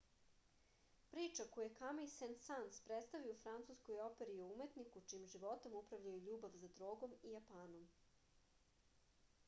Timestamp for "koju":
1.55-1.65